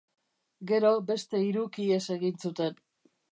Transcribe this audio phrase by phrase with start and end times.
[0.71, 2.81] Gero, beste hiruk ihes egin zuten.